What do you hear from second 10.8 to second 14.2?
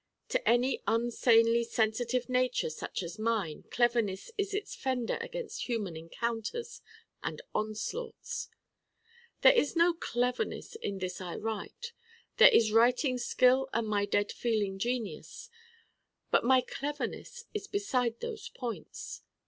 this I write. There is writing skill and my